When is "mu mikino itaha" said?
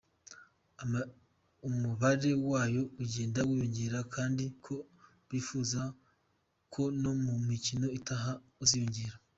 7.23-8.33